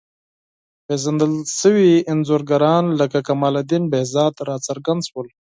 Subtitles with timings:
[0.87, 5.27] پېژندل شوي انځورګران لکه کمال الدین بهزاد راڅرګند شول.